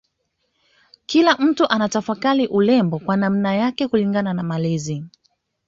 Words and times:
Kila 1.05 1.35
mtu 1.37 1.67
anatafakari 1.67 2.47
urembo 2.47 2.99
kwa 2.99 3.17
namna 3.17 3.55
yake 3.55 3.87
kulingana 3.87 4.33
na 4.33 4.43
malezi 4.43 5.05